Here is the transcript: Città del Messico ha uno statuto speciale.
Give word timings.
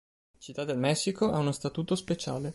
Città 0.39 0.63
del 0.63 0.79
Messico 0.79 1.29
ha 1.29 1.37
uno 1.37 1.51
statuto 1.51 1.93
speciale. 1.93 2.49